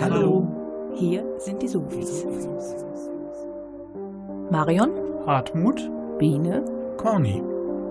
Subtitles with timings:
[0.00, 0.46] Hallo.
[0.96, 2.26] Hier sind die Sofis.
[4.50, 4.90] Marion,
[5.24, 6.64] Hartmut, Biene,
[6.96, 7.40] Corny.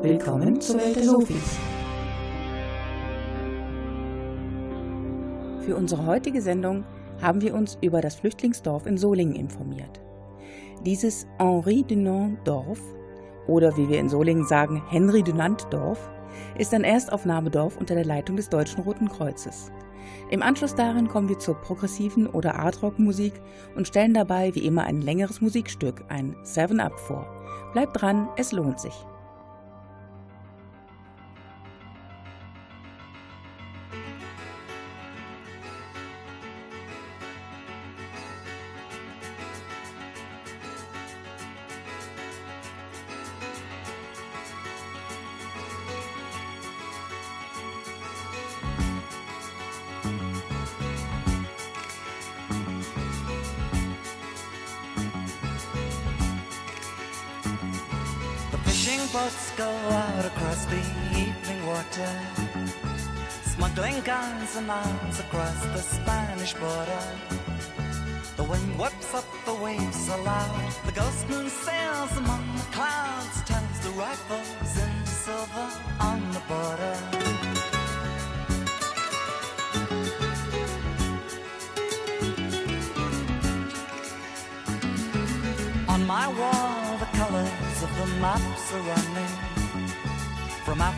[0.02, 1.58] willkommen zur Welt der Sofis.
[5.66, 6.84] Für unsere heutige Sendung
[7.22, 10.02] haben wir uns über das Flüchtlingsdorf in Solingen informiert.
[10.86, 12.82] Dieses Henri Dunant Dorf,
[13.48, 16.10] oder wie wir in Solingen sagen, Henry Dunant Dorf,
[16.58, 19.72] ist ein Erstaufnahmedorf unter der Leitung des Deutschen Roten Kreuzes.
[20.30, 23.34] Im Anschluss daran kommen wir zur progressiven oder Art-Rock-Musik
[23.76, 27.26] und stellen dabei wie immer ein längeres Musikstück, ein Seven Up vor.
[27.74, 28.94] Bleibt dran, es lohnt sich.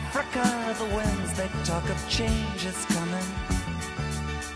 [0.04, 0.46] Africa,
[0.78, 3.28] the winds they talk of change is coming.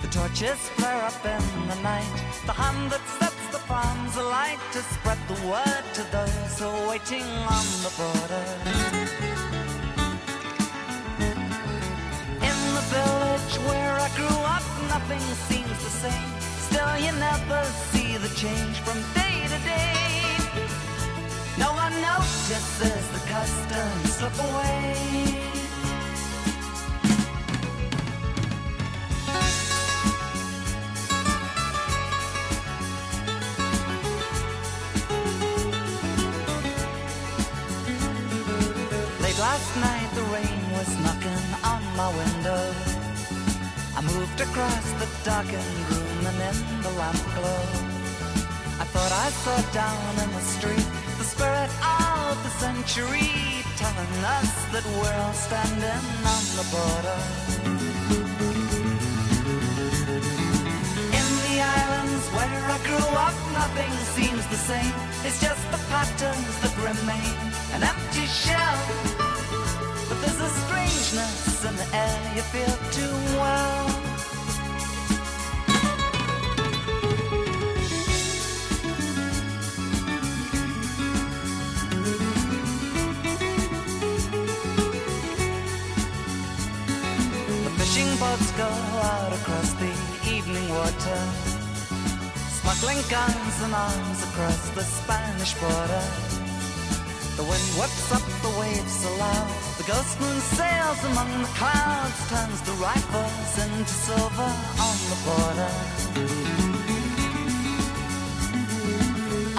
[0.02, 2.16] The torches flare up in the night.
[2.46, 6.88] The hand that sets the farms alight to spread the word to those who are
[6.88, 8.46] waiting on the border.
[12.48, 16.30] In the village where I grew up, nothing seems the same.
[16.68, 20.39] Still, you never see the change from day to day.
[21.60, 25.36] No one notices the customs slip away.
[39.40, 42.62] Last night, the rain was knocking on my window.
[43.96, 47.64] I moved across the darkened room and in the lamp glow.
[48.82, 50.89] I thought I saw down in the street
[52.60, 56.04] century telling us that we're all standing
[56.34, 57.20] on the border.
[61.18, 64.94] In the islands where I grew up, nothing seems the same.
[65.24, 67.34] It's just the patterns that remain,
[67.72, 68.80] an empty shell.
[70.08, 73.99] But there's a strangeness in the air you feel too well.
[88.60, 89.92] Go out across the
[90.36, 91.20] evening water,
[92.60, 96.04] smuggling guns and arms across the Spanish border.
[97.38, 99.48] The wind whips up the waves aloud.
[99.78, 104.52] The ghost moon sails among the clouds, turns the rifles into silver
[104.88, 105.72] on the border.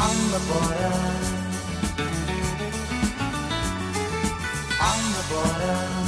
[0.05, 0.95] On the border.
[4.89, 6.00] On the border.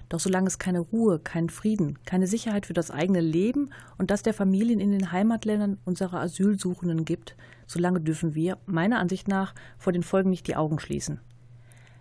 [0.09, 4.21] Doch solange es keine Ruhe, keinen Frieden, keine Sicherheit für das eigene Leben und das
[4.21, 7.35] der Familien in den Heimatländern unserer Asylsuchenden gibt,
[7.65, 11.19] solange dürfen wir, meiner Ansicht nach, vor den Folgen nicht die Augen schließen.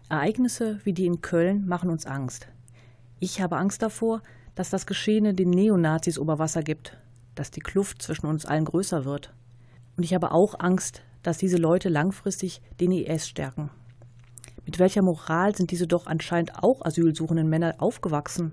[0.09, 2.49] Ereignisse wie die in Köln machen uns Angst.
[3.21, 4.23] Ich habe Angst davor,
[4.55, 6.99] dass das Geschehene den Neonazis Oberwasser gibt,
[7.35, 9.33] dass die Kluft zwischen uns allen größer wird.
[9.97, 13.71] Und ich habe auch Angst, dass diese Leute langfristig den IS stärken.
[14.65, 18.53] Mit welcher Moral sind diese doch anscheinend auch asylsuchenden Männer aufgewachsen?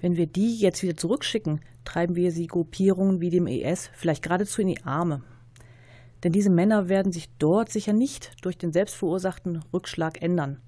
[0.00, 4.60] Wenn wir die jetzt wieder zurückschicken, treiben wir sie Gruppierungen wie dem IS vielleicht geradezu
[4.60, 5.22] in die Arme.
[6.22, 10.60] Denn diese Männer werden sich dort sicher nicht durch den selbstverursachten Rückschlag ändern.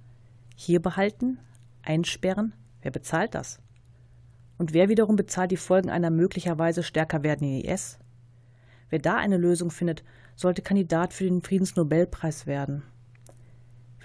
[0.55, 1.39] Hier behalten,
[1.83, 3.61] einsperren, wer bezahlt das?
[4.59, 7.99] Und wer wiederum bezahlt die Folgen einer möglicherweise stärker werdenden IS?
[8.89, 10.03] Wer da eine Lösung findet,
[10.35, 12.83] sollte Kandidat für den Friedensnobelpreis werden.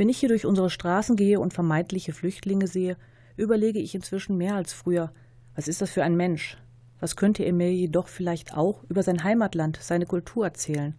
[0.02, 2.98] Wenn ich hier durch unsere Straßen gehe und vermeintliche Flüchtlinge sehe,
[3.38, 5.12] überlege ich inzwischen mehr als früher,
[5.54, 6.58] was ist das für ein Mensch?
[7.00, 10.96] Was könnte mir jedoch vielleicht auch über sein Heimatland, seine Kultur erzählen?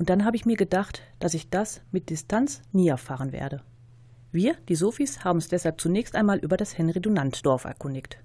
[0.00, 3.62] Und dann habe ich mir gedacht, dass ich das mit Distanz nie erfahren werde.
[4.32, 8.18] Wir, die Sophies, haben uns deshalb zunächst einmal über das Henry-Dunant-Dorf erkundigt.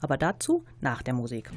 [0.00, 1.52] Aber dazu nach der Musik.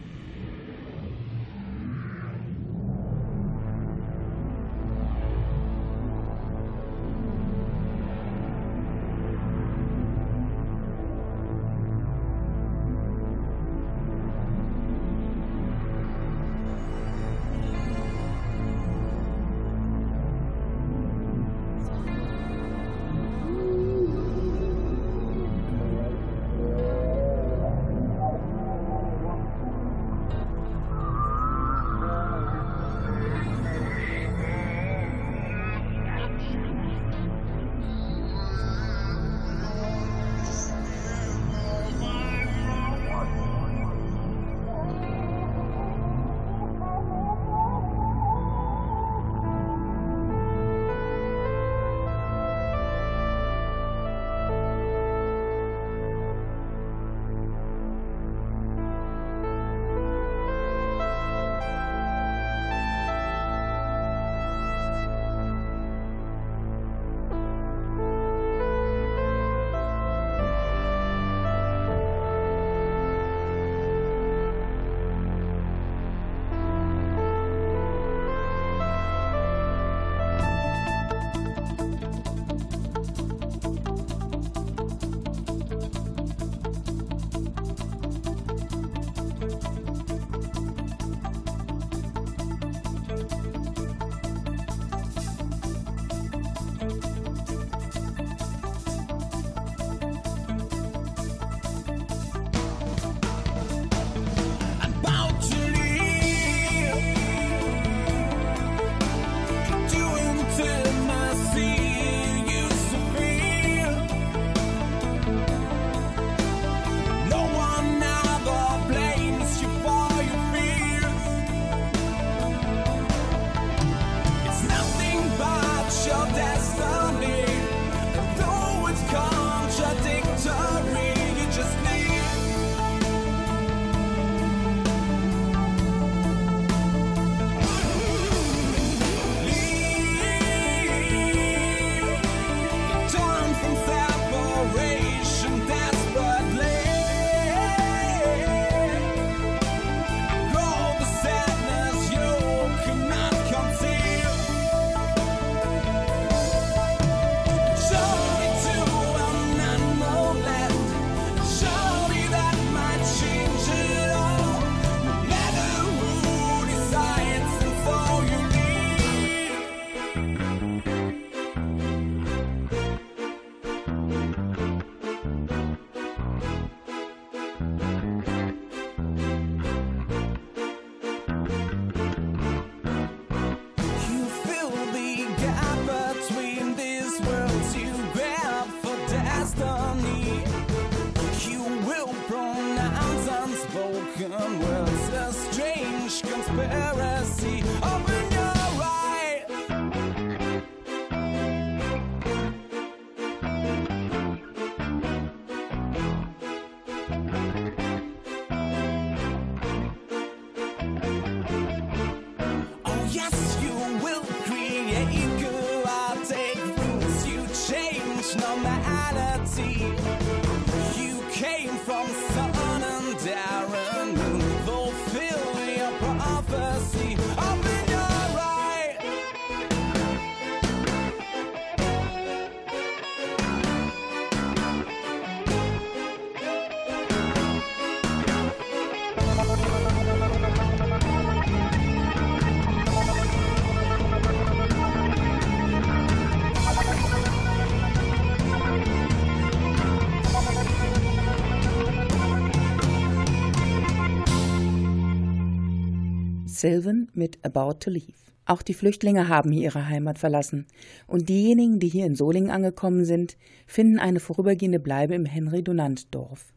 [256.59, 258.13] Sylvan mit About to Leave.
[258.45, 260.65] Auch die Flüchtlinge haben hier ihre Heimat verlassen.
[261.07, 263.37] Und diejenigen, die hier in Solingen angekommen sind,
[263.67, 266.53] finden eine vorübergehende Bleibe im Henry-Dunant-Dorf.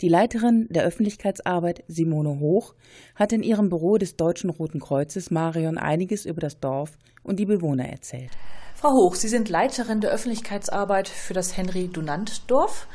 [0.00, 2.74] Die Leiterin der Öffentlichkeitsarbeit, Simone Hoch,
[3.14, 7.46] hat in ihrem Büro des Deutschen Roten Kreuzes Marion einiges über das Dorf und die
[7.46, 8.30] Bewohner erzählt.
[8.74, 12.86] Frau Hoch, Sie sind Leiterin der Öffentlichkeitsarbeit für das Henry-Dunant-Dorf.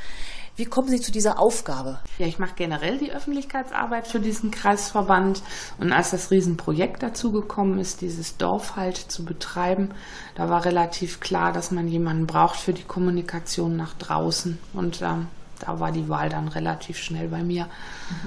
[0.55, 1.99] Wie kommen Sie zu dieser Aufgabe?
[2.19, 5.41] Ja, ich mache generell die Öffentlichkeitsarbeit für diesen Kreisverband.
[5.79, 9.95] Und als das Riesenprojekt dazu gekommen ist, dieses Dorf halt zu betreiben,
[10.35, 14.59] da war relativ klar, dass man jemanden braucht für die Kommunikation nach draußen.
[14.73, 15.27] Und ähm,
[15.59, 17.67] da war die Wahl dann relativ schnell bei mir.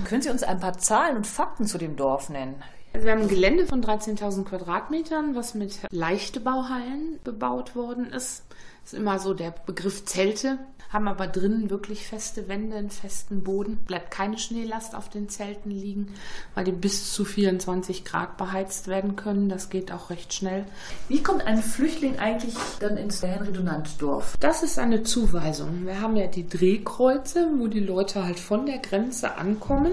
[0.04, 2.56] Können Sie uns ein paar Zahlen und Fakten zu dem Dorf nennen?
[2.92, 8.45] Also wir haben ein Gelände von 13.000 Quadratmetern, was mit leichte Bauhallen bebaut worden ist.
[8.86, 10.60] Das ist immer so der Begriff Zelte
[10.92, 13.78] haben aber drinnen wirklich feste Wände, einen festen Boden.
[13.78, 16.14] Bleibt keine Schneelast auf den Zelten liegen,
[16.54, 19.48] weil die bis zu 24 Grad beheizt werden können.
[19.48, 20.64] Das geht auch recht schnell.
[21.08, 24.36] Wie kommt ein Flüchtling eigentlich dann ins Henry-Dunant-Dorf?
[24.38, 25.86] Das ist eine Zuweisung.
[25.86, 29.92] Wir haben ja die Drehkreuze, wo die Leute halt von der Grenze ankommen.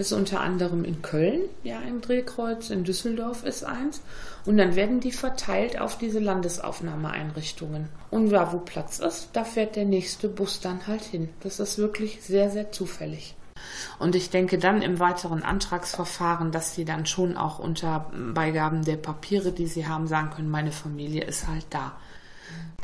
[0.00, 4.00] Ist unter anderem in Köln ja ein Drehkreuz, in Düsseldorf ist eins.
[4.46, 7.90] Und dann werden die verteilt auf diese Landesaufnahmeeinrichtungen.
[8.10, 11.28] Und ja, wo Platz ist, da fährt der nächste Bus dann halt hin.
[11.40, 13.34] Das ist wirklich sehr, sehr zufällig.
[13.98, 18.96] Und ich denke dann im weiteren Antragsverfahren, dass sie dann schon auch unter Beigaben der
[18.96, 21.92] Papiere, die sie haben, sagen können, meine Familie ist halt da.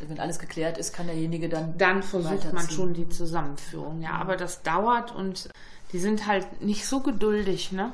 [0.07, 1.79] Wenn alles geklärt ist, kann derjenige dann.
[1.79, 4.11] Dann versucht man schon die Zusammenführung, ja.
[4.11, 5.49] Aber das dauert und
[5.93, 7.93] die sind halt nicht so geduldig, ne?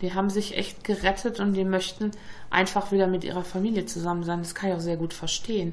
[0.00, 2.10] Die haben sich echt gerettet und die möchten
[2.50, 4.40] einfach wieder mit ihrer Familie zusammen sein.
[4.40, 5.72] Das kann ich auch sehr gut verstehen.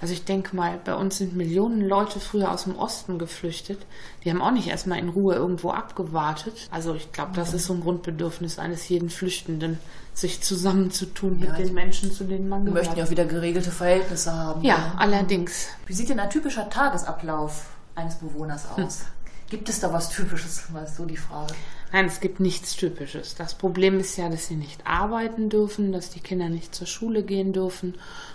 [0.00, 3.78] Also ich denke mal, bei uns sind Millionen Leute früher aus dem Osten geflüchtet.
[4.24, 6.68] Die haben auch nicht erstmal in Ruhe irgendwo abgewartet.
[6.70, 9.78] Also ich glaube, das ist so ein Grundbedürfnis eines jeden Flüchtenden,
[10.14, 12.74] sich zusammenzutun ja, mit den Menschen, zu denen man gehört.
[12.74, 14.62] Wir möchten ja auch wieder geregelte Verhältnisse haben.
[14.62, 15.68] Ja, ja, allerdings.
[15.86, 19.00] Wie sieht denn ein typischer Tagesablauf eines Bewohners aus?
[19.00, 19.06] Hm.
[19.50, 20.72] Gibt es da was Typisches?
[20.72, 21.54] War so die Frage.
[21.92, 23.34] Nein, es gibt nichts Typisches.
[23.34, 27.24] Das Problem ist ja, dass sie nicht arbeiten dürfen, dass die Kinder nicht zur Schule
[27.24, 27.94] gehen dürfen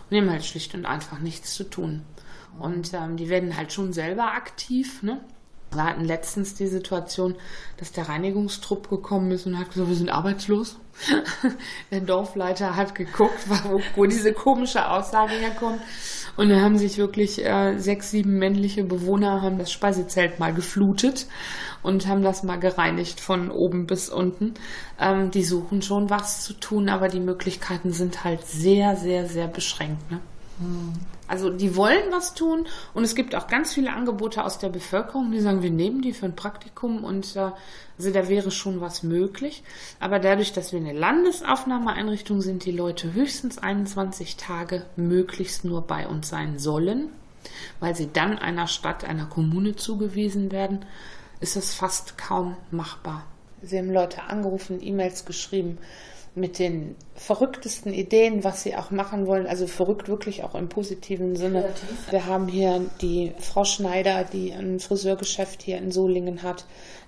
[0.09, 2.01] und haben halt schlicht und einfach nichts zu tun.
[2.59, 5.03] Und ähm, die werden halt schon selber aktiv.
[5.03, 5.21] Ne?
[5.75, 7.35] Wir hatten letztens die Situation,
[7.77, 10.77] dass der Reinigungstrupp gekommen ist und hat gesagt, wir sind arbeitslos.
[11.91, 15.81] der Dorfleiter hat geguckt, wo, wo diese komische Aussage herkommt.
[16.37, 21.27] Und dann haben sich wirklich äh, sechs, sieben männliche Bewohner haben das Speisezelt mal geflutet
[21.81, 24.53] und haben das mal gereinigt von oben bis unten.
[24.99, 29.47] Ähm, die suchen schon was zu tun, aber die Möglichkeiten sind halt sehr, sehr, sehr
[29.47, 30.11] beschränkt.
[30.11, 30.19] Ne?
[31.27, 35.31] Also die wollen was tun und es gibt auch ganz viele Angebote aus der Bevölkerung,
[35.31, 37.51] die sagen, wir nehmen die für ein Praktikum und äh,
[37.97, 39.63] also da wäre schon was möglich.
[39.99, 46.07] Aber dadurch, dass wir eine Landesaufnahmeeinrichtung sind, die Leute höchstens 21 Tage möglichst nur bei
[46.07, 47.09] uns sein sollen,
[47.79, 50.85] weil sie dann einer Stadt, einer Kommune zugewiesen werden,
[51.39, 53.23] ist es fast kaum machbar.
[53.61, 55.79] Sie haben Leute angerufen, E-Mails geschrieben,
[56.35, 59.47] mit den verrücktesten Ideen, was sie auch machen wollen.
[59.47, 61.61] Also verrückt wirklich auch im positiven Sinne.
[61.61, 62.11] Kreativ.
[62.11, 66.65] Wir haben hier die Frau Schneider, die ein Friseurgeschäft hier in Solingen hat,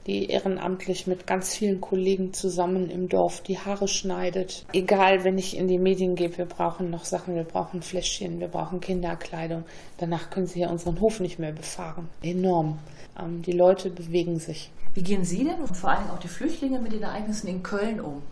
[0.07, 4.65] die ehrenamtlich mit ganz vielen Kollegen zusammen im Dorf die Haare schneidet.
[4.72, 8.48] Egal, wenn ich in die Medien gehe, wir brauchen noch Sachen, wir brauchen Fläschchen, wir
[8.48, 9.65] brauchen Kinderkleidung.
[9.98, 12.07] Danach können sie hier unseren Hof nicht mehr befahren.
[12.22, 12.79] Enorm.
[13.19, 14.72] Ähm, die Leute bewegen sich.
[14.93, 18.00] Wie gehen Sie denn und vor allem auch die Flüchtlinge mit den Ereignissen in Köln
[18.00, 18.24] um?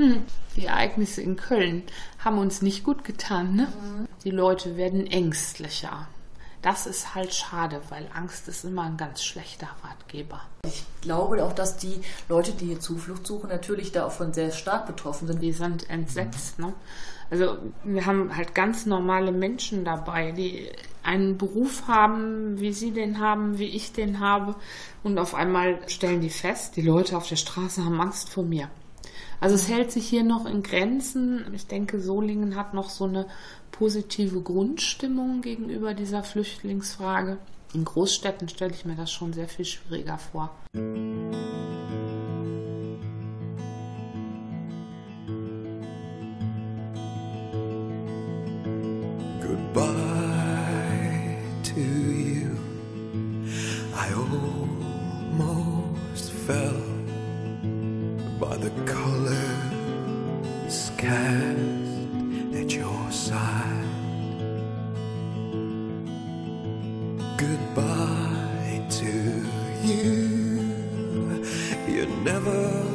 [0.00, 0.22] Hm,
[0.56, 1.82] die Ereignisse in Köln
[2.18, 3.54] haben uns nicht gut getan.
[3.54, 3.64] Ne?
[3.64, 4.08] Mhm.
[4.24, 6.08] Die Leute werden ängstlicher.
[6.62, 10.40] Das ist halt schade, weil Angst ist immer ein ganz schlechter Ratgeber.
[10.64, 15.26] Ich glaube auch, dass die Leute, die hier Zuflucht suchen, natürlich davon sehr stark betroffen
[15.26, 15.42] sind.
[15.42, 16.58] Die sind entsetzt.
[16.58, 16.72] Ne?
[17.30, 20.70] Also wir haben halt ganz normale Menschen dabei, die
[21.02, 24.54] einen Beruf haben, wie sie den haben, wie ich den habe.
[25.02, 28.70] Und auf einmal stellen die fest, die Leute auf der Straße haben Angst vor mir.
[29.40, 31.46] Also es hält sich hier noch in Grenzen.
[31.54, 33.26] Ich denke, Solingen hat noch so eine
[33.72, 37.38] positive Grundstimmung gegenüber dieser Flüchtlingsfrage.
[37.72, 40.50] In Großstädten stelle ich mir das schon sehr viel schwieriger vor.
[49.40, 52.58] Goodbye to you.
[53.94, 56.79] I almost fell
[58.60, 63.86] the colors cast at your side.
[67.38, 69.46] Goodbye to
[69.82, 70.74] you.
[71.88, 72.89] You're never.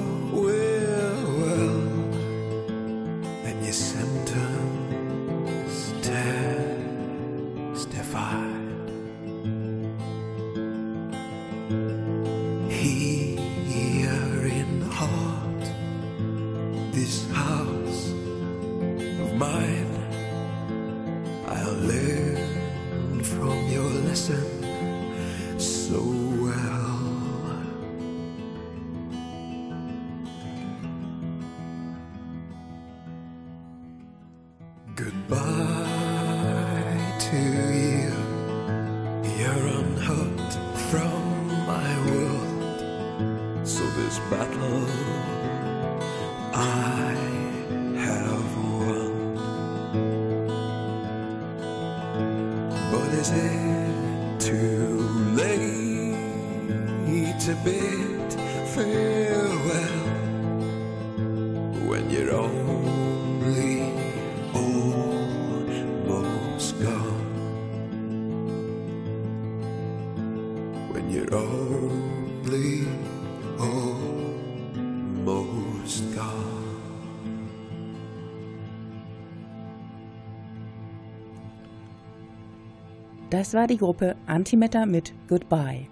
[83.45, 85.85] Das war die Gruppe Antimatter mit Goodbye.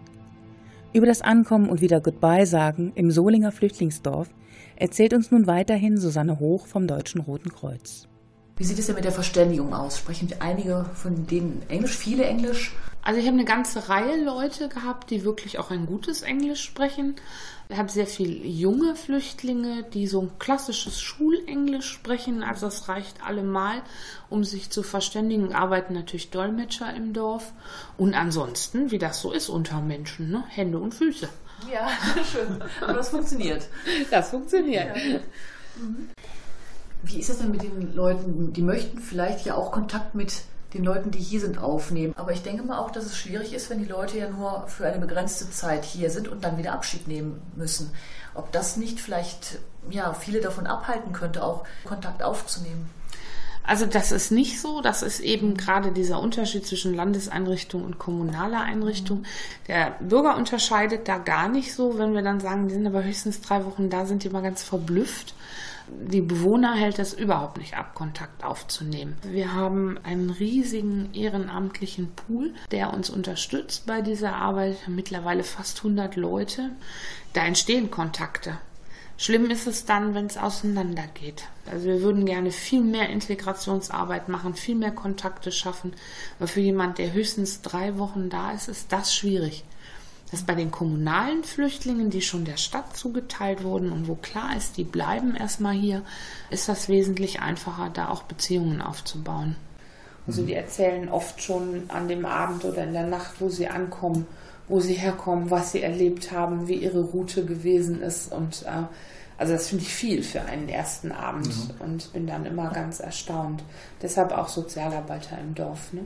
[0.91, 4.33] Über das Ankommen und wieder Goodbye sagen im Solinger Flüchtlingsdorf
[4.75, 8.07] erzählt uns nun weiterhin Susanne Hoch vom Deutschen Roten Kreuz.
[8.63, 9.97] Wie sieht es denn mit der Verständigung aus?
[9.97, 12.71] Sprechen einige von denen Englisch, viele Englisch?
[13.01, 17.17] Also ich habe eine ganze Reihe Leute gehabt, die wirklich auch ein gutes Englisch sprechen.
[17.67, 22.41] Ich habe sehr viele junge Flüchtlinge, die so ein klassisches Schulenglisch sprechen.
[22.41, 23.81] Also das reicht allemal,
[24.29, 25.53] um sich zu verständigen.
[25.53, 27.51] Arbeiten natürlich Dolmetscher im Dorf.
[27.97, 30.45] Und ansonsten, wie das so ist unter Menschen, ne?
[30.47, 31.27] Hände und Füße.
[31.69, 31.89] Ja,
[32.31, 32.63] schön.
[32.79, 33.67] Aber das funktioniert.
[34.09, 34.95] Das funktioniert.
[37.03, 40.83] Wie ist es denn mit den Leuten, die möchten vielleicht ja auch Kontakt mit den
[40.85, 42.13] Leuten, die hier sind, aufnehmen?
[42.17, 44.87] Aber ich denke mal auch, dass es schwierig ist, wenn die Leute ja nur für
[44.87, 47.91] eine begrenzte Zeit hier sind und dann wieder Abschied nehmen müssen.
[48.33, 52.89] Ob das nicht vielleicht ja, viele davon abhalten könnte, auch Kontakt aufzunehmen?
[53.65, 54.81] Also das ist nicht so.
[54.81, 59.23] Das ist eben gerade dieser Unterschied zwischen Landeseinrichtung und kommunaler Einrichtung.
[59.67, 61.97] Der Bürger unterscheidet da gar nicht so.
[61.97, 64.63] Wenn wir dann sagen, die sind aber höchstens drei Wochen da, sind die mal ganz
[64.63, 65.33] verblüfft.
[66.01, 69.17] Die Bewohner hält es überhaupt nicht ab, Kontakt aufzunehmen.
[69.23, 74.77] Wir haben einen riesigen ehrenamtlichen Pool, der uns unterstützt bei dieser Arbeit.
[74.87, 76.71] Mittlerweile fast 100 Leute.
[77.33, 78.57] Da entstehen Kontakte.
[79.17, 81.43] Schlimm ist es dann, wenn es auseinandergeht.
[81.71, 85.93] Also wir würden gerne viel mehr Integrationsarbeit machen, viel mehr Kontakte schaffen.
[86.39, 89.63] Aber für jemand, der höchstens drei Wochen da ist, ist das schwierig.
[90.33, 94.57] Das ist bei den kommunalen Flüchtlingen, die schon der Stadt zugeteilt wurden und wo klar
[94.57, 96.01] ist, die bleiben erstmal hier,
[96.49, 99.55] ist das wesentlich einfacher, da auch Beziehungen aufzubauen.
[100.25, 104.25] Also die erzählen oft schon an dem Abend oder in der Nacht, wo sie ankommen,
[104.67, 108.31] wo sie herkommen, was sie erlebt haben, wie ihre Route gewesen ist.
[108.31, 108.87] Und äh,
[109.37, 113.63] also das finde ich viel für einen ersten Abend und bin dann immer ganz erstaunt.
[114.01, 115.93] Deshalb auch Sozialarbeiter im Dorf.
[115.93, 116.01] Ne?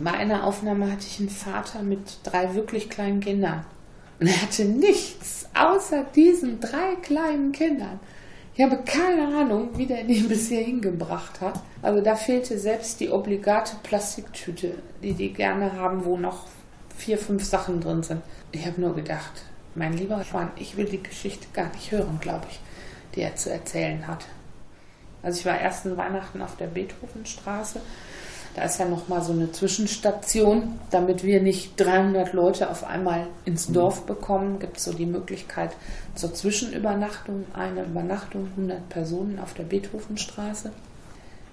[0.00, 3.64] Bei einer Aufnahme hatte ich einen Vater mit drei wirklich kleinen Kindern.
[4.20, 8.00] Und er hatte nichts außer diesen drei kleinen Kindern.
[8.56, 11.60] Ich habe keine Ahnung, wie der die bis hier hingebracht hat.
[11.82, 16.46] Also da fehlte selbst die obligate Plastiktüte, die die gerne haben, wo noch
[16.96, 18.22] vier, fünf Sachen drin sind.
[18.52, 19.42] Ich habe nur gedacht,
[19.74, 22.60] mein lieber Schwan, ich will die Geschichte gar nicht hören, glaube ich,
[23.14, 24.24] die er zu erzählen hat.
[25.22, 27.80] Also ich war ersten Weihnachten auf der Beethovenstraße.
[28.54, 33.26] Da ist ja noch mal so eine Zwischenstation, damit wir nicht 300 Leute auf einmal
[33.44, 34.60] ins Dorf bekommen.
[34.60, 35.72] Gibt es so die Möglichkeit
[36.14, 40.70] zur Zwischenübernachtung, eine Übernachtung 100 Personen auf der Beethovenstraße.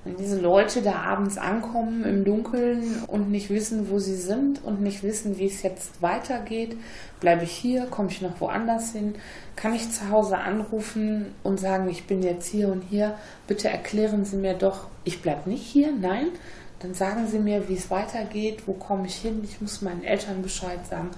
[0.03, 4.81] Wenn diese Leute da abends ankommen im Dunkeln und nicht wissen, wo sie sind und
[4.81, 6.75] nicht wissen, wie es jetzt weitergeht,
[7.19, 9.13] bleibe ich hier, komme ich noch woanders hin,
[9.55, 13.13] kann ich zu Hause anrufen und sagen, ich bin jetzt hier und hier,
[13.45, 16.29] bitte erklären Sie mir doch, ich bleibe nicht hier, nein,
[16.81, 20.41] dann sagen Sie mir, wie es weitergeht, wo komme ich hin, ich muss meinen Eltern
[20.41, 21.11] Bescheid sagen.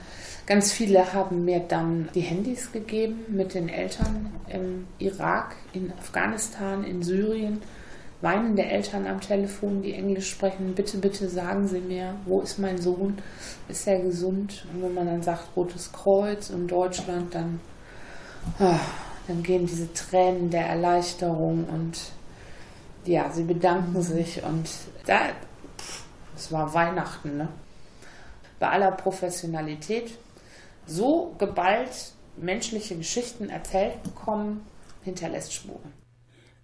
[0.45, 6.83] Ganz viele haben mir dann die Handys gegeben mit den Eltern im Irak, in Afghanistan,
[6.83, 7.61] in Syrien
[8.23, 12.77] weinende Eltern am Telefon, die Englisch sprechen, bitte, bitte sagen Sie mir, wo ist mein
[12.77, 13.17] Sohn,
[13.67, 14.65] ist er gesund?
[14.73, 17.59] Und wenn man dann sagt Rotes Kreuz in Deutschland, dann,
[18.59, 18.79] ah,
[19.27, 21.99] dann gehen diese Tränen der Erleichterung und
[23.05, 24.69] ja, sie bedanken sich und
[25.05, 25.19] da,
[26.43, 27.49] es war Weihnachten, ne?
[28.59, 30.17] Bei aller Professionalität
[30.85, 34.61] so geballt menschliche Geschichten erzählt bekommen,
[35.03, 35.93] hinterlässt Spuren.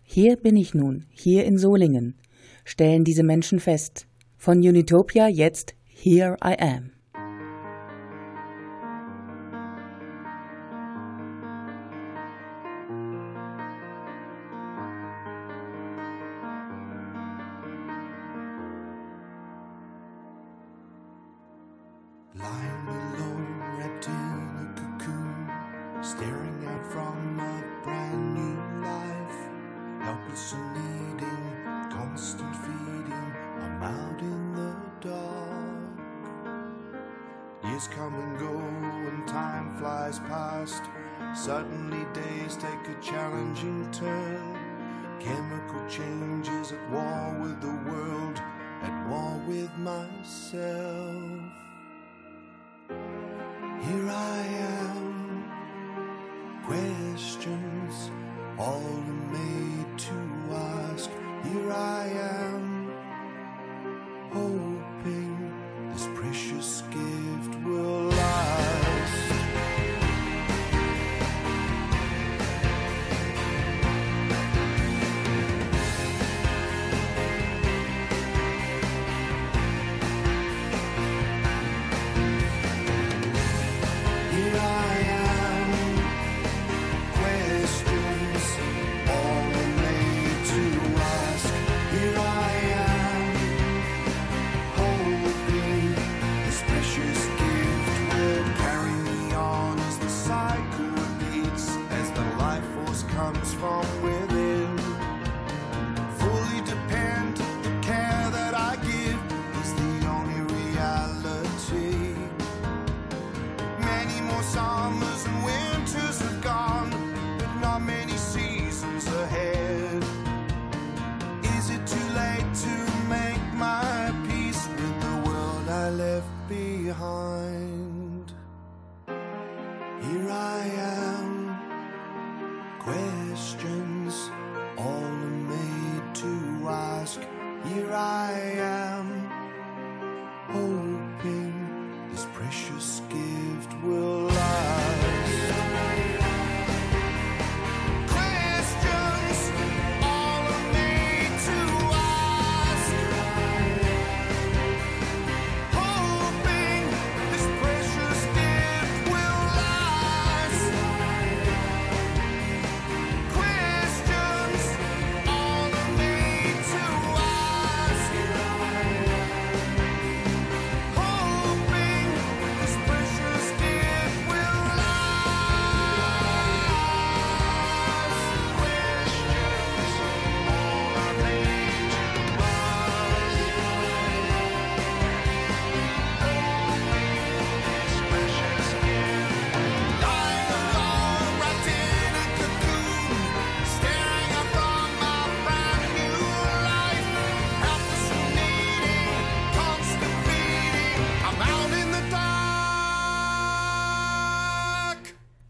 [0.04, 2.16] Hier bin ich nun, hier in Solingen,
[2.66, 4.08] stellen diese Menschen fest.
[4.38, 6.99] Von Unitopia jetzt Here I Am.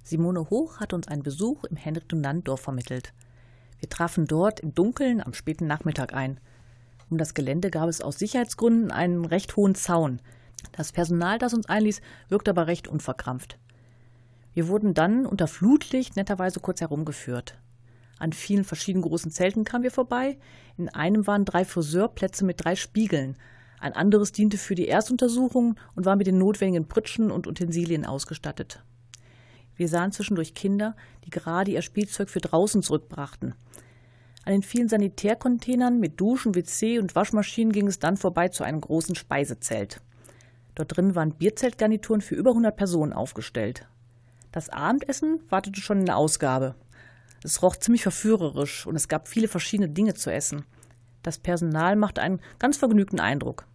[0.09, 3.13] Simone Hoch hat uns einen Besuch im Henrik-Dunant-Dorf vermittelt.
[3.79, 6.39] Wir trafen dort im Dunkeln am späten Nachmittag ein.
[7.11, 10.19] Um das Gelände gab es aus Sicherheitsgründen einen recht hohen Zaun.
[10.71, 13.59] Das Personal, das uns einließ, wirkte aber recht unverkrampft.
[14.55, 17.59] Wir wurden dann unter Flutlicht netterweise kurz herumgeführt.
[18.17, 20.39] An vielen verschiedenen großen Zelten kamen wir vorbei.
[20.75, 23.37] In einem waren drei Friseurplätze mit drei Spiegeln.
[23.79, 28.83] Ein anderes diente für die Erstuntersuchung und war mit den notwendigen Pritschen und Utensilien ausgestattet.
[29.79, 33.55] Wir sahen zwischendurch Kinder, die gerade ihr Spielzeug für draußen zurückbrachten.
[34.43, 38.81] An den vielen Sanitärcontainern mit Duschen, WC und Waschmaschinen ging es dann vorbei zu einem
[38.81, 40.01] großen Speisezelt.
[40.75, 43.87] Dort drin waren Bierzeltgarnituren für über 100 Personen aufgestellt.
[44.51, 46.75] Das Abendessen wartete schon in der Ausgabe.
[47.41, 50.65] Es roch ziemlich verführerisch und es gab viele verschiedene Dinge zu essen.
[51.23, 53.65] Das Personal machte einen ganz vergnügten Eindruck.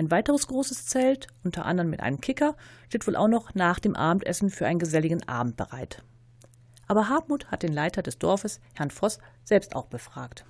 [0.00, 2.56] Ein weiteres großes Zelt, unter anderem mit einem Kicker,
[2.88, 6.02] steht wohl auch noch nach dem Abendessen für einen geselligen Abend bereit.
[6.88, 10.46] Aber Hartmut hat den Leiter des Dorfes, Herrn Voss, selbst auch befragt.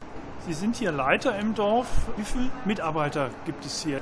[0.46, 1.88] Sie sind hier Leiter im Dorf.
[2.16, 4.00] Wie viele Mitarbeiter gibt es hier?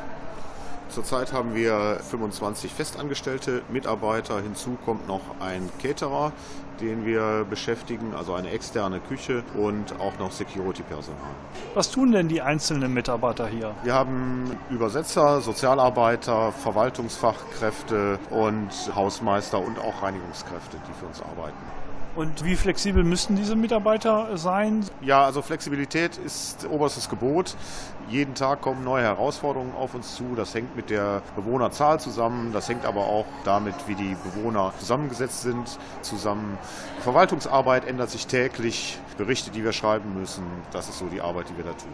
[0.88, 4.40] Zurzeit haben wir 25 festangestellte Mitarbeiter.
[4.40, 6.33] Hinzu kommt noch ein Caterer,
[6.81, 11.31] den wir beschäftigen, also eine externe Küche und auch noch Security-Personal.
[11.74, 13.74] Was tun denn die einzelnen Mitarbeiter hier?
[13.83, 21.57] Wir haben Übersetzer, Sozialarbeiter, Verwaltungsfachkräfte und Hausmeister und auch Reinigungskräfte, die für uns arbeiten.
[22.18, 24.85] Und wie flexibel müssten diese Mitarbeiter sein?
[25.02, 27.54] Ja, also Flexibilität ist oberstes Gebot.
[28.09, 30.35] Jeden Tag kommen neue Herausforderungen auf uns zu.
[30.35, 32.52] Das hängt mit der Bewohnerzahl zusammen.
[32.52, 36.59] Das hängt aber auch damit, wie die Bewohner zusammengesetzt sind, zusammen.
[37.02, 38.98] Verwaltungsarbeit ändert sich täglich.
[39.16, 41.92] Berichte, die wir schreiben müssen, das ist so die Arbeit, die wir da tun.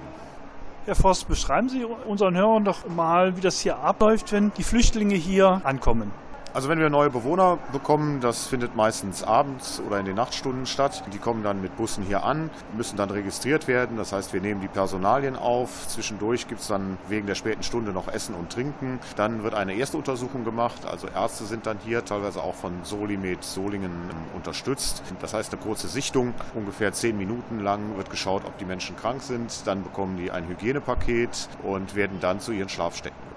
[0.87, 5.17] Herr Voss, beschreiben Sie unseren Hörern doch mal, wie das hier abläuft, wenn die Flüchtlinge
[5.17, 6.13] hier ankommen.
[6.55, 11.03] Also wenn wir neue Bewohner bekommen, das findet meistens abends oder in den Nachtstunden statt.
[11.13, 13.97] Die kommen dann mit Bussen hier an, müssen dann registriert werden.
[13.97, 15.89] Das heißt, wir nehmen die Personalien auf.
[15.89, 19.01] Zwischendurch gibt es dann wegen der späten Stunde noch Essen und Trinken.
[19.17, 20.87] Dann wird eine erste Untersuchung gemacht.
[20.89, 23.91] Also Ärzte sind dann hier, teilweise auch von Solimed Solingen
[24.37, 25.03] unterstützt.
[25.21, 29.23] Das heißt, eine kurze Sichtung, ungefähr zehn Minuten lang wird geschaut, ob die Menschen krank
[29.23, 29.67] sind.
[29.67, 33.35] Dann bekommen die ein Hygienepaket und werden dann zu ihren Schlafstätten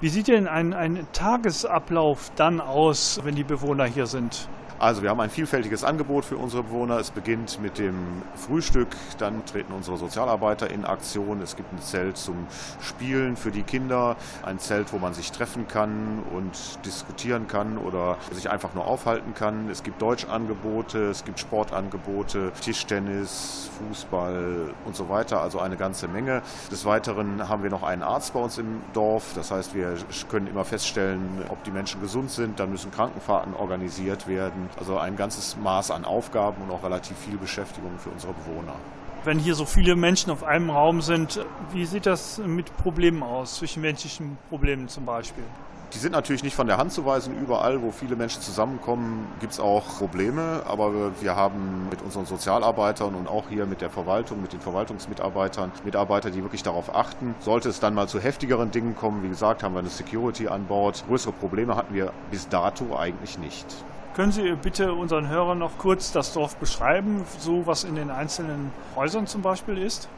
[0.00, 4.48] wie sieht denn ein, ein Tagesablauf dann aus, wenn die Bewohner hier sind?
[4.78, 6.98] Also wir haben ein vielfältiges Angebot für unsere Bewohner.
[6.98, 11.40] Es beginnt mit dem Frühstück, dann treten unsere Sozialarbeiter in Aktion.
[11.40, 12.46] Es gibt ein Zelt zum
[12.80, 18.18] Spielen für die Kinder, ein Zelt, wo man sich treffen kann und diskutieren kann oder
[18.32, 19.70] sich einfach nur aufhalten kann.
[19.70, 26.42] Es gibt Deutschangebote, es gibt Sportangebote, Tischtennis, Fußball und so weiter, also eine ganze Menge.
[26.70, 29.32] Des Weiteren haben wir noch einen Arzt bei uns im Dorf.
[29.34, 29.94] Das heißt, wir
[30.28, 32.60] können immer feststellen, ob die Menschen gesund sind.
[32.60, 34.65] Dann müssen Krankenfahrten organisiert werden.
[34.78, 38.74] Also ein ganzes Maß an Aufgaben und auch relativ viel Beschäftigung für unsere Bewohner.
[39.24, 43.56] Wenn hier so viele Menschen auf einem Raum sind, wie sieht das mit Problemen aus,
[43.56, 45.44] zwischenmenschlichen Problemen zum Beispiel?
[45.94, 47.38] Die sind natürlich nicht von der Hand zu weisen.
[47.40, 50.62] Überall, wo viele Menschen zusammenkommen, gibt es auch Probleme.
[50.68, 55.70] Aber wir haben mit unseren Sozialarbeitern und auch hier mit der Verwaltung, mit den Verwaltungsmitarbeitern,
[55.84, 57.34] Mitarbeiter, die wirklich darauf achten.
[57.38, 60.66] Sollte es dann mal zu heftigeren Dingen kommen, wie gesagt, haben wir eine Security an
[60.66, 61.04] Bord.
[61.06, 63.66] Größere Probleme hatten wir bis dato eigentlich nicht.
[64.16, 68.72] Können Sie bitte unseren Hörern noch kurz das Dorf beschreiben, so was in den einzelnen
[68.94, 70.08] Häusern zum Beispiel ist?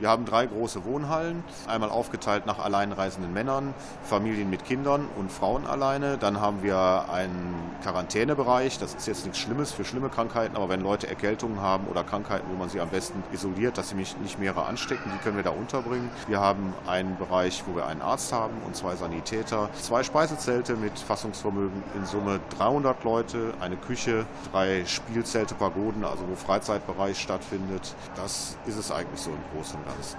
[0.00, 5.66] Wir haben drei große Wohnhallen, einmal aufgeteilt nach alleinreisenden Männern, Familien mit Kindern und Frauen
[5.66, 6.18] alleine.
[6.18, 10.82] Dann haben wir einen Quarantänebereich, das ist jetzt nichts Schlimmes für schlimme Krankheiten, aber wenn
[10.82, 14.66] Leute Erkältungen haben oder Krankheiten, wo man sie am besten isoliert, dass sie nicht mehrere
[14.66, 16.10] anstecken, die können wir da unterbringen.
[16.28, 20.96] Wir haben einen Bereich, wo wir einen Arzt haben und zwei Sanitäter, zwei Speisezelte mit
[20.96, 27.96] Fassungsvermögen in Summe 300 Leute, eine Küche, drei Spielzelte, Pagoden, also wo Freizeitbereich stattfindet.
[28.14, 30.18] Das ist es eigentlich so im Großen Ganzen.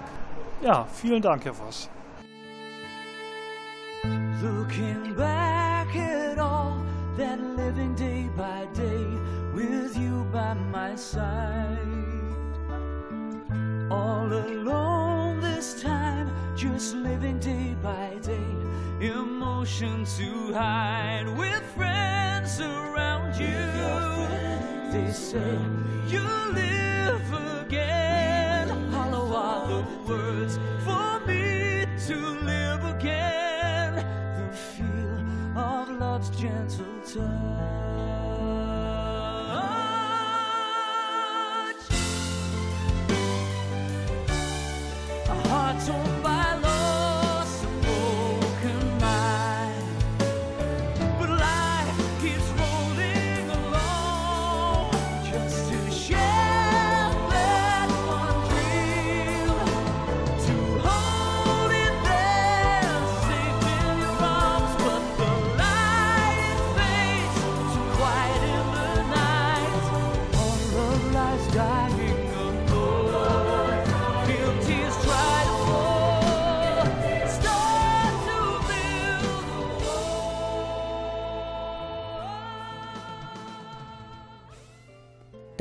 [0.62, 1.88] Ja, vielen Dank, Herr Voss.
[4.42, 6.82] Looking back at all
[7.16, 9.06] that living day by day
[9.54, 11.78] with you by my side.
[13.90, 18.56] All alone this time, just living day by day.
[19.00, 23.56] Emotion to hide with friends around you.
[24.92, 25.58] They say
[26.08, 28.19] you live again.
[29.70, 33.94] The words for me to live again.
[34.36, 35.18] The feel
[35.56, 37.20] of love's gentle touch.
[45.28, 45.78] A heart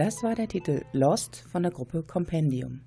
[0.10, 2.82] Das war der Titel Lost von der Gruppe Compendium.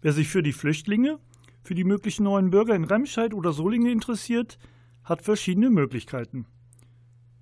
[0.00, 1.18] Wer sich für die Flüchtlinge,
[1.64, 4.56] für die möglichen neuen Bürger in Remscheid oder Solingen interessiert,
[5.02, 6.46] hat verschiedene Möglichkeiten.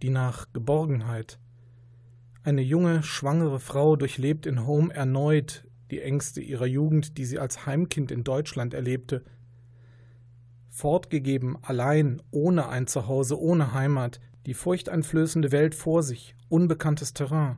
[0.02, 1.38] die nach Geborgenheit.
[2.42, 7.66] Eine junge, schwangere Frau durchlebt in Home erneut die Ängste ihrer Jugend, die sie als
[7.66, 9.24] Heimkind in Deutschland erlebte.
[10.68, 17.56] Fortgegeben, allein, ohne ein Zuhause, ohne Heimat, die furchteinflößende Welt vor sich, unbekanntes Terrain.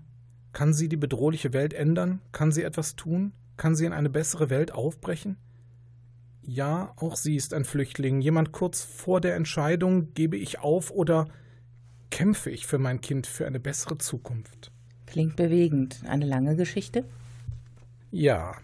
[0.53, 2.20] Kann sie die bedrohliche Welt ändern?
[2.33, 3.33] Kann sie etwas tun?
[3.57, 5.37] Kann sie in eine bessere Welt aufbrechen?
[6.42, 11.29] Ja, auch sie ist ein Flüchtling, jemand kurz vor der Entscheidung, gebe ich auf oder
[12.11, 14.72] kämpfe ich für mein Kind für eine bessere Zukunft.
[15.07, 16.03] Klingt bewegend.
[16.07, 17.05] Eine lange Geschichte?
[18.11, 18.57] Ja.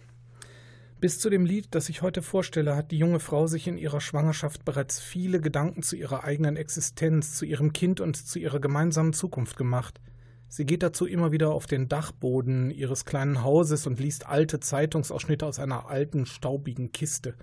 [1.00, 4.00] Bis zu dem Lied, das ich heute vorstelle, hat die junge Frau sich in ihrer
[4.00, 9.12] Schwangerschaft bereits viele Gedanken zu ihrer eigenen Existenz, zu ihrem Kind und zu ihrer gemeinsamen
[9.12, 10.00] Zukunft gemacht.
[10.48, 15.44] Sie geht dazu immer wieder auf den Dachboden ihres kleinen Hauses und liest alte Zeitungsausschnitte
[15.44, 17.34] aus einer alten, staubigen Kiste.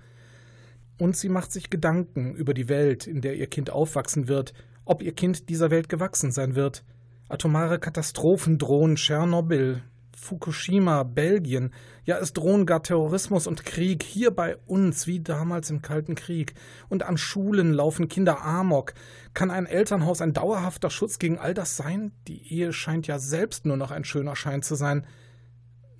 [0.98, 4.54] Und sie macht sich Gedanken über die Welt, in der ihr Kind aufwachsen wird,
[4.84, 6.84] ob ihr Kind dieser Welt gewachsen sein wird.
[7.28, 9.82] Atomare Katastrophen drohen Tschernobyl,
[10.24, 11.72] Fukushima, Belgien.
[12.04, 16.54] Ja, es drohen gar Terrorismus und Krieg hier bei uns, wie damals im Kalten Krieg.
[16.88, 18.94] Und an Schulen laufen Kinder amok.
[19.34, 22.12] Kann ein Elternhaus ein dauerhafter Schutz gegen all das sein?
[22.28, 25.06] Die Ehe scheint ja selbst nur noch ein schöner Schein zu sein.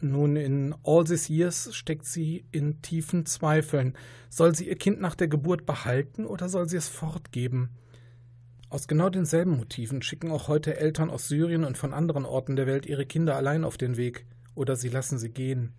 [0.01, 3.97] Nun, in all these years steckt sie in tiefen Zweifeln.
[4.29, 7.71] Soll sie ihr Kind nach der Geburt behalten oder soll sie es fortgeben?
[8.69, 12.67] Aus genau denselben Motiven schicken auch heute Eltern aus Syrien und von anderen Orten der
[12.67, 15.75] Welt ihre Kinder allein auf den Weg oder sie lassen sie gehen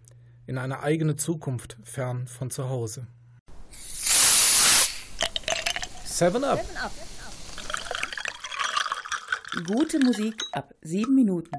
[0.48, 3.08] in eine eigene Zukunft fern von zu Hause.
[6.06, 6.64] Seven Up.
[9.68, 11.52] Gute Musik ab sieben Minuten.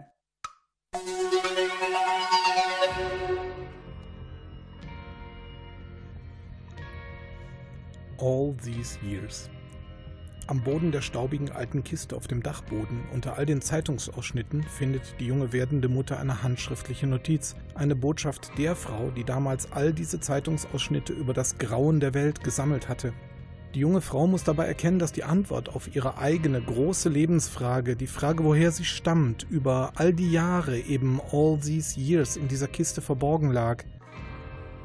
[8.19, 9.51] All these years.
[10.47, 15.27] Am Boden der staubigen alten Kiste auf dem Dachboden unter all den Zeitungsausschnitten findet die
[15.27, 21.13] junge werdende Mutter eine handschriftliche Notiz, eine Botschaft der Frau, die damals all diese Zeitungsausschnitte
[21.13, 23.13] über das Grauen der Welt gesammelt hatte.
[23.75, 28.07] Die junge Frau muss dabei erkennen, dass die Antwort auf ihre eigene große Lebensfrage, die
[28.07, 33.03] Frage, woher sie stammt, über all die Jahre, eben all these years in dieser Kiste
[33.03, 33.85] verborgen lag.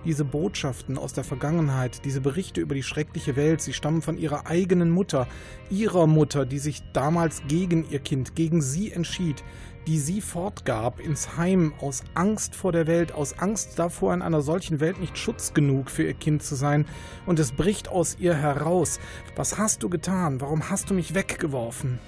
[0.04, 4.48] Diese Botschaften aus der Vergangenheit, diese Berichte über die schreckliche Welt, sie stammen von ihrer
[4.48, 5.28] eigenen Mutter,
[5.70, 9.44] ihrer Mutter, die sich damals gegen ihr Kind, gegen sie entschied,
[9.86, 14.42] die sie fortgab ins Heim aus Angst vor der Welt, aus Angst davor, in einer
[14.42, 16.86] solchen Welt nicht Schutz genug für ihr Kind zu sein.
[17.28, 19.00] Und es bricht aus ihr heraus.
[19.36, 20.42] Was hast du getan?
[20.42, 22.00] Warum hast du mich weggeworfen?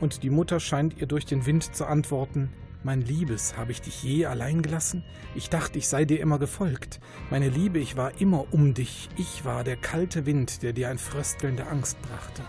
[0.00, 2.50] Und die Mutter scheint ihr durch den Wind zu antworten,
[2.82, 5.04] mein Liebes, habe ich dich je allein gelassen?
[5.34, 6.98] Ich dachte, ich sei dir immer gefolgt.
[7.28, 9.10] Meine Liebe, ich war immer um dich.
[9.18, 12.42] Ich war der kalte Wind, der dir ein Frösteln der Angst brachte.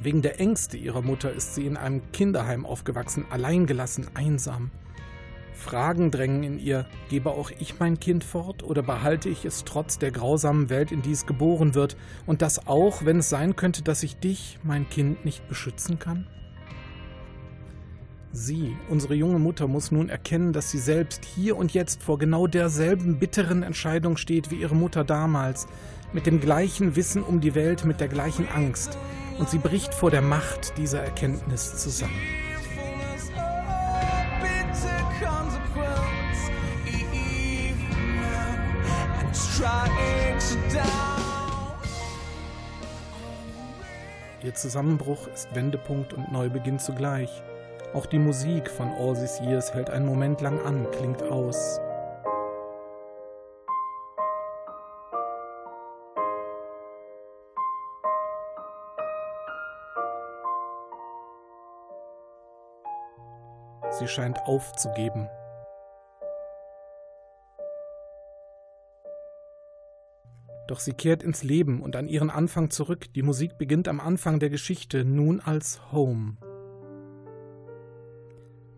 [0.00, 4.72] Wegen der Ängste ihrer Mutter ist sie in einem Kinderheim aufgewachsen, alleingelassen, einsam.
[5.56, 9.98] Fragen drängen in ihr, gebe auch ich mein Kind fort oder behalte ich es trotz
[9.98, 11.96] der grausamen Welt, in die es geboren wird,
[12.26, 16.26] und das auch, wenn es sein könnte, dass ich dich, mein Kind, nicht beschützen kann?
[18.32, 22.46] Sie, unsere junge Mutter, muss nun erkennen, dass sie selbst hier und jetzt vor genau
[22.46, 25.66] derselben bitteren Entscheidung steht wie ihre Mutter damals,
[26.12, 28.98] mit dem gleichen Wissen um die Welt, mit der gleichen Angst,
[29.38, 32.45] und sie bricht vor der Macht dieser Erkenntnis zusammen.
[44.42, 47.42] Ihr Zusammenbruch ist Wendepunkt und Neubeginn zugleich.
[47.94, 51.80] Auch die Musik von All These Years hält einen Moment lang an, klingt aus.
[63.98, 65.30] Sie scheint aufzugeben.
[70.66, 73.12] Doch sie kehrt ins Leben und an ihren Anfang zurück.
[73.14, 76.36] Die Musik beginnt am Anfang der Geschichte, nun als Home.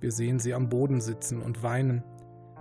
[0.00, 2.04] Wir sehen sie am Boden sitzen und weinen.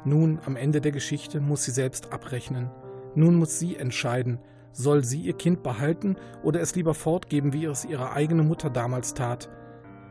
[0.06, 2.72] Nun, am Ende der Geschichte, muss sie selbst abrechnen.
[3.16, 4.40] Nun muss sie entscheiden,
[4.72, 9.14] soll sie ihr Kind behalten oder es lieber fortgeben, wie es ihre eigene Mutter damals
[9.14, 9.50] tat.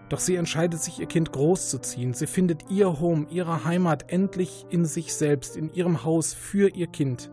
[0.09, 2.14] Doch sie entscheidet sich, ihr Kind großzuziehen.
[2.14, 6.87] Sie findet ihr Home, ihre Heimat endlich in sich selbst, in ihrem Haus für ihr
[6.87, 7.31] Kind.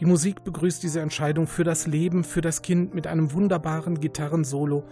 [0.00, 4.82] Die Musik begrüßt diese Entscheidung für das Leben, für das Kind mit einem wunderbaren Gitarrensolo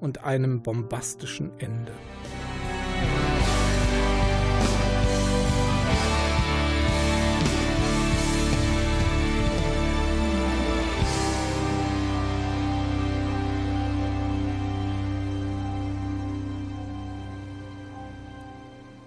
[0.00, 1.92] und einem bombastischen Ende.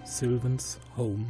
[0.04, 1.26] Sylvan's Home.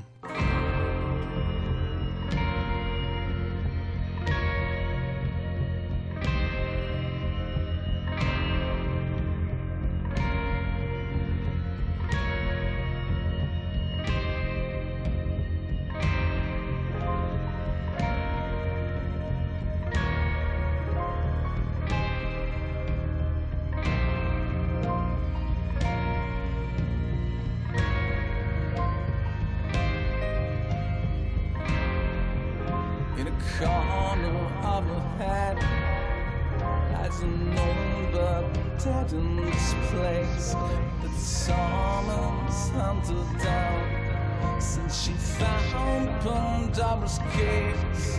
[37.09, 38.45] Lies a number
[38.83, 40.55] dead in this place.
[41.01, 48.19] But summons hunted down since she found Pandora's case.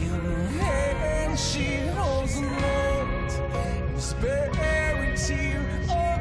[0.00, 3.32] In her hand she holds a note.
[3.66, 5.66] It was buried here.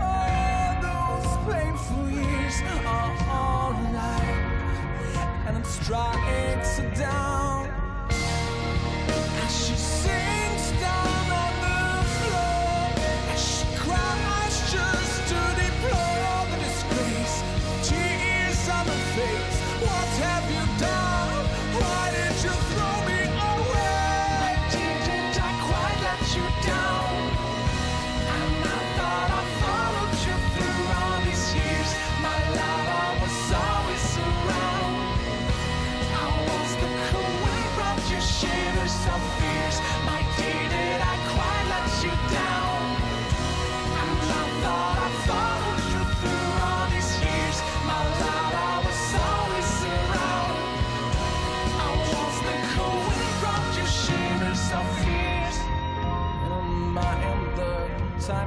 [0.01, 4.47] All those painful years are all alive,
[5.47, 7.69] and it strikes her down.
[8.11, 10.38] As she sinks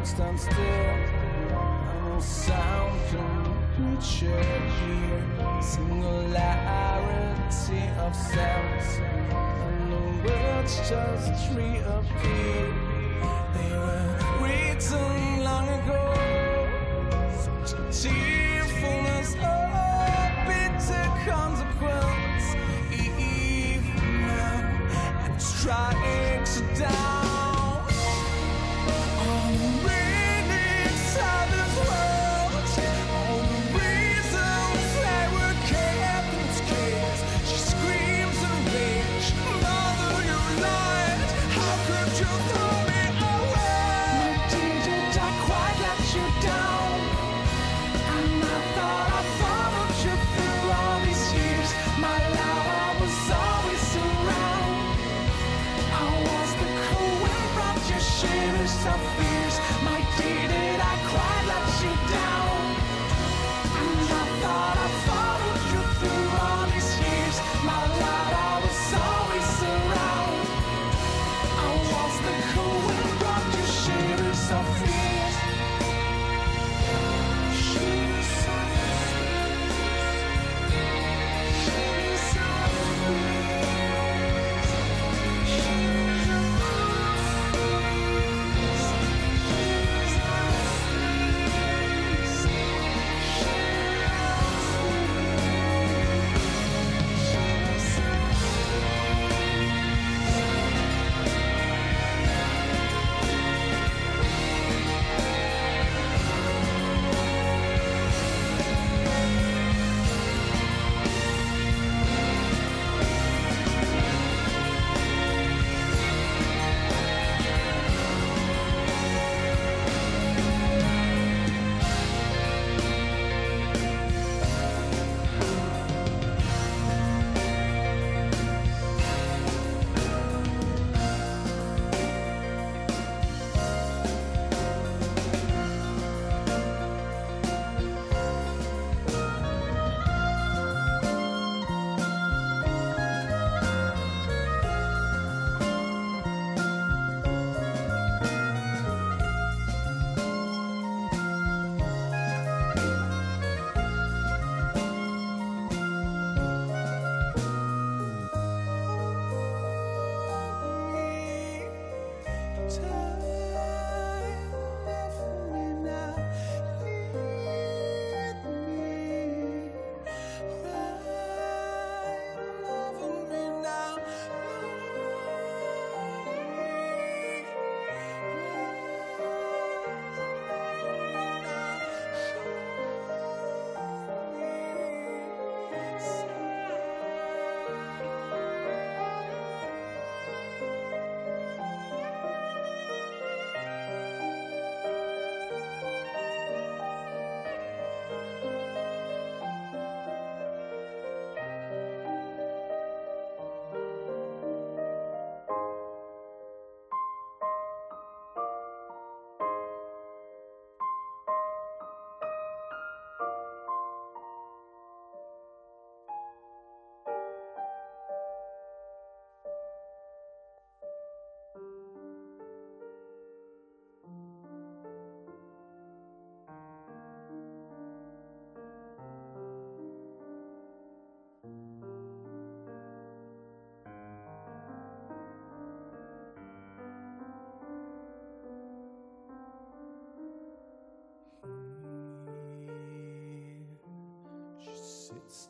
[0.02, 0.96] time stands still.
[2.04, 5.62] No sound can your ear.
[5.62, 6.32] Singularity
[7.98, 12.66] of sounds, and the words just reappear.
[13.54, 14.08] They were
[14.40, 16.31] written long ago.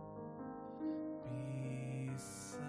[2.15, 2.63] beside.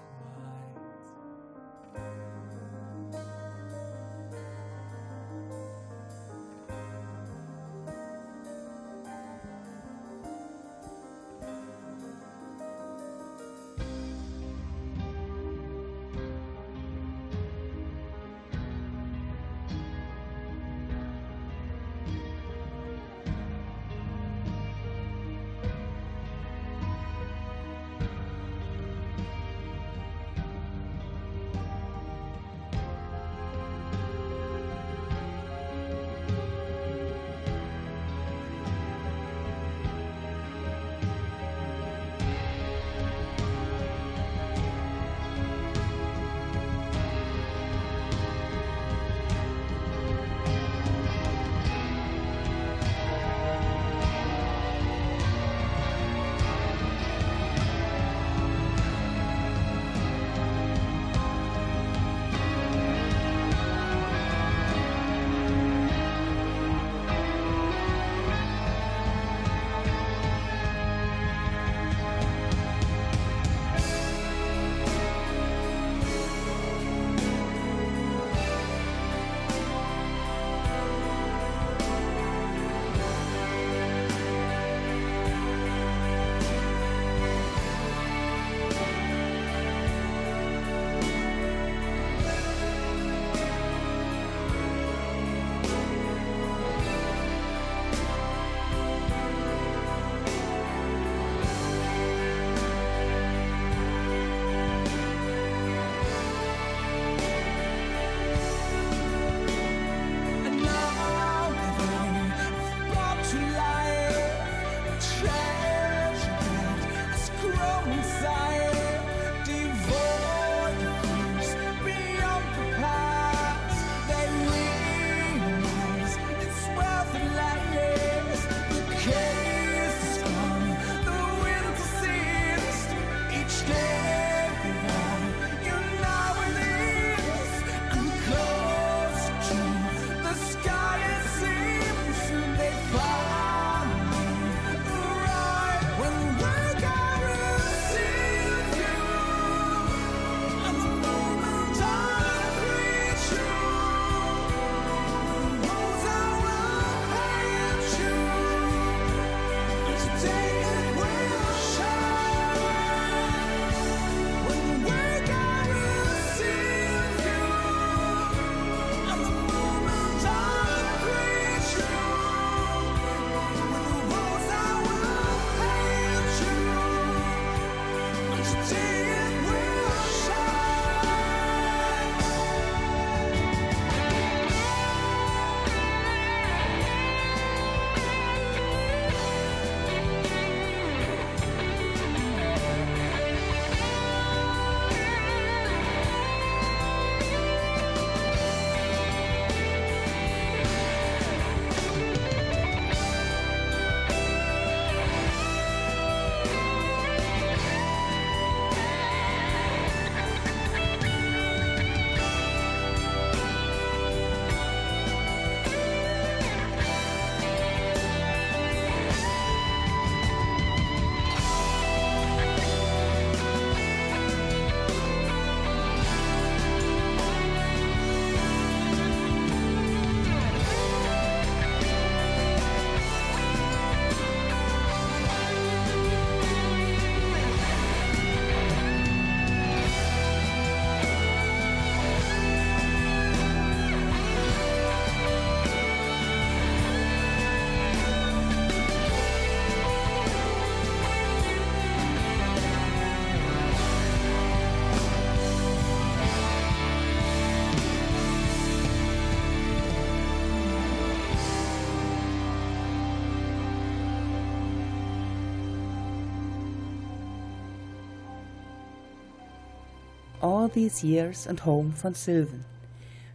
[270.68, 272.66] All These Years and Home von Sylvan.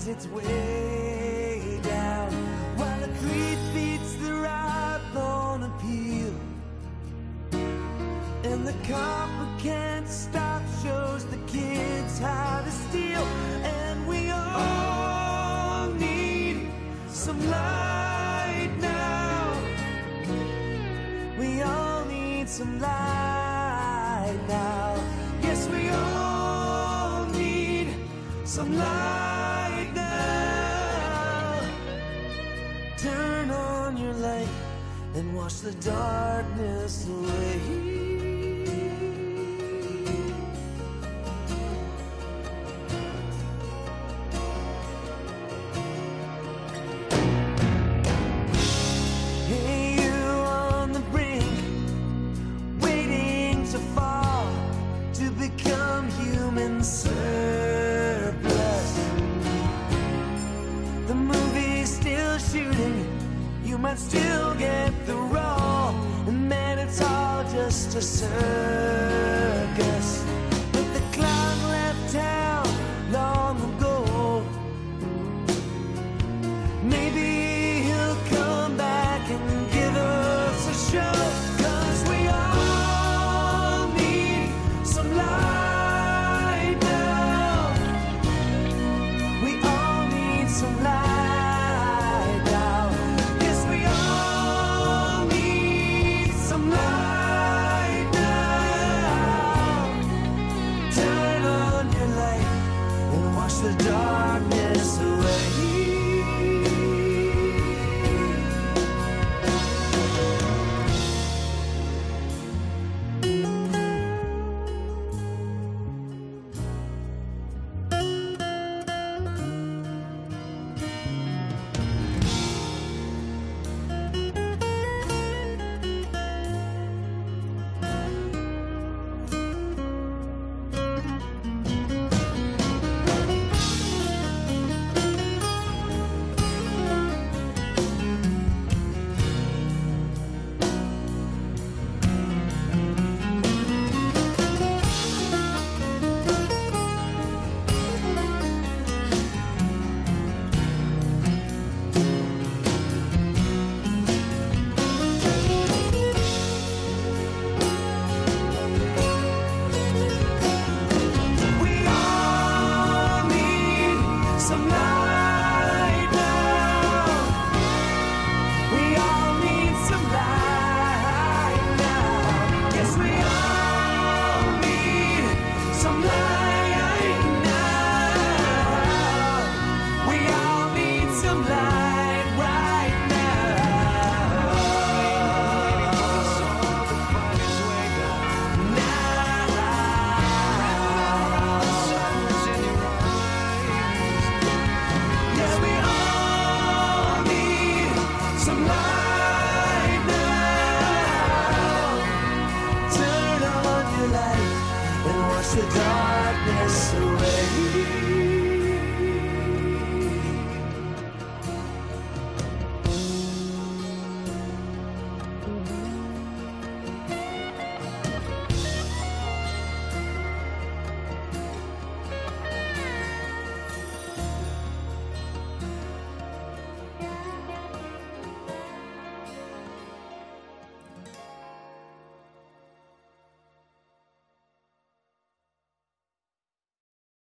[0.00, 2.32] finds its way down.
[2.76, 6.34] While the creed beats the right on appeal.
[8.44, 10.39] And the copper can't stop,
[36.60, 37.49] this way.